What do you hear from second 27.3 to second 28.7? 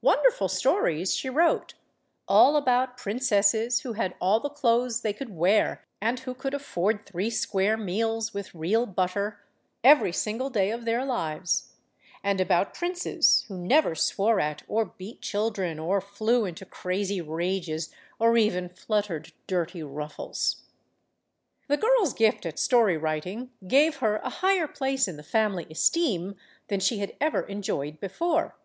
enjoyed before.